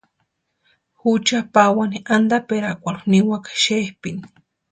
[1.01, 4.25] Jucha pawani antaperakwarhu niwaka xepʼini.